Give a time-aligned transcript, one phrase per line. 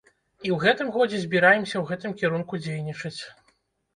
[0.45, 3.21] І ў гэтым годзе збіраемся ў гэтым кірунку дзейнічаць.